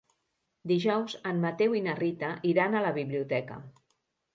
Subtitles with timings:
[0.71, 3.65] Dijous en Mateu i na Rita iran a la biblioteca.